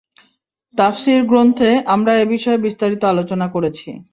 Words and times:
তাফসীর 0.75 1.21
গ্রন্থে 1.25 1.69
আমরা 1.93 2.11
এ 2.15 2.35
বিষয়ে 2.35 2.63
বিস্তারিত 2.65 3.01
আলোচনা 3.05 3.47
করেছি। 3.55 3.89